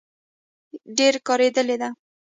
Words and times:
ډبره 0.95 1.19
کارېدلې 1.27 1.75
ده. 1.81 1.89